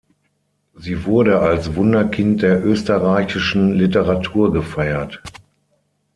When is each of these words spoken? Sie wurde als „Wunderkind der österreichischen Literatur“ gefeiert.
Sie 0.73 1.05
wurde 1.05 1.41
als 1.41 1.75
„Wunderkind 1.75 2.41
der 2.41 2.65
österreichischen 2.65 3.75
Literatur“ 3.75 4.51
gefeiert. 4.51 5.21